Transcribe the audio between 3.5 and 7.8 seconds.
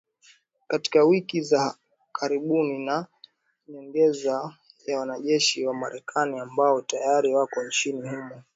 ni nyongeza ya wanajeshi wa Marekani ambao tayari wako